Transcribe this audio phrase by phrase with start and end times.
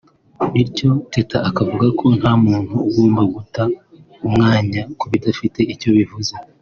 [0.51, 3.63] Bityo Teta akavuga ko nta muntu ugomba guta
[4.27, 6.33] umwanya ku bidafite icyo bivuze